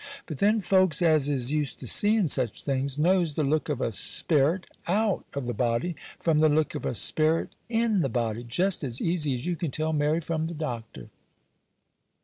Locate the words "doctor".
10.55-11.09